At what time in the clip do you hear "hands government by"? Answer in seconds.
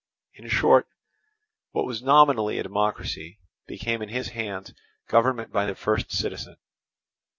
4.29-5.67